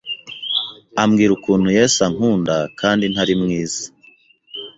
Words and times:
ambwira 1.01 1.31
ukuntu 1.37 1.67
Yesu 1.77 1.97
ankunda 2.07 2.55
kandi 2.79 3.05
ntari 3.13 3.33
mwiza 3.41 3.83